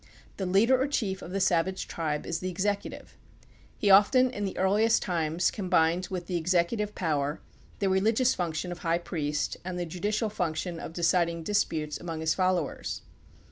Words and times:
The 0.37 0.47
leader 0.47 0.81
or 0.81 0.87
chief 0.87 1.21
of 1.21 1.29
the 1.29 1.39
savage 1.39 1.87
tribe 1.87 2.25
is 2.25 2.39
the 2.39 2.49
executive. 2.49 3.15
He 3.77 3.91
often, 3.91 4.31
in 4.31 4.45
the 4.45 4.57
earliest 4.57 5.03
times, 5.03 5.51
com 5.51 5.69
bined 5.69 6.09
with 6.09 6.25
the 6.25 6.37
executive 6.37 6.95
power 6.95 7.39
the 7.77 7.87
religious 7.87 8.33
function 8.33 8.71
of 8.71 8.79
high 8.79 8.97
priest 8.97 9.57
and 9.63 9.77
the 9.77 9.85
judicial 9.85 10.31
function 10.31 10.79
of 10.79 10.93
deciding 10.93 11.43
disputes 11.43 11.99
among 11.99 12.21
his 12.21 12.33
followers. 12.33 13.03